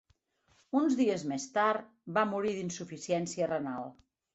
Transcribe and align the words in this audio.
Uns 0.79 0.95
dies 1.01 1.27
més 1.33 1.47
tard, 1.59 1.95
va 2.19 2.27
morir 2.33 2.59
d'insuficiència 2.59 3.55
renal. 3.57 3.93